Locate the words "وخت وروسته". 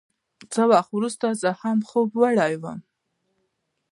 0.71-1.27